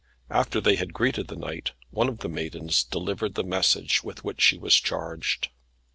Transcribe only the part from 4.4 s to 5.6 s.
she was charged.